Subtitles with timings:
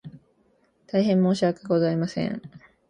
[0.87, 2.41] 大変申し訳ございません